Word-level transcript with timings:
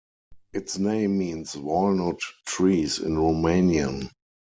Its 0.51 0.79
name 0.79 1.15
means 1.19 1.55
"walnut 1.55 2.17
trees" 2.47 2.97
in 2.97 3.17
Romanian. 3.17 4.09